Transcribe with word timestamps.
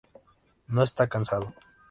No 0.65 0.81
está 0.81 1.05
casado. 1.09 1.53